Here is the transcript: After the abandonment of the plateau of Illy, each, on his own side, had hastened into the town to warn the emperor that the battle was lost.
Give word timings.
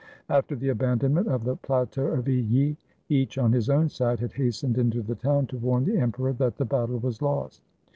After 0.29 0.55
the 0.55 0.69
abandonment 0.69 1.27
of 1.27 1.43
the 1.43 1.55
plateau 1.57 2.07
of 2.07 2.27
Illy, 2.27 2.75
each, 3.07 3.37
on 3.37 3.51
his 3.53 3.69
own 3.69 3.87
side, 3.87 4.19
had 4.19 4.33
hastened 4.33 4.79
into 4.79 5.03
the 5.03 5.13
town 5.13 5.45
to 5.45 5.59
warn 5.59 5.85
the 5.85 5.99
emperor 5.99 6.33
that 6.33 6.57
the 6.57 6.65
battle 6.65 6.97
was 6.97 7.21
lost. 7.21 7.61